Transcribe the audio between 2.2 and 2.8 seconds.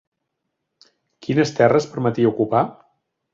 ocupar?